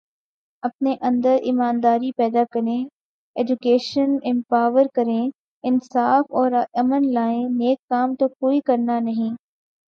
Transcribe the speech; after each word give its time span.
اپنے 0.63 0.95
اندر 1.01 1.35
ایمانداری 1.41 2.11
پیدا 2.17 2.43
کریں، 2.51 2.83
ایجوکیشن 3.35 4.15
امپروو 4.23 4.83
کریں، 4.95 5.29
انصاف 5.63 6.31
اور 6.31 6.51
امن 6.75 7.11
لائیں، 7.13 7.43
نیک 7.51 7.79
کام 7.89 8.15
تو 8.15 8.27
کوئی 8.29 8.59
کرنا 8.65 8.99
نہیں 8.99 9.35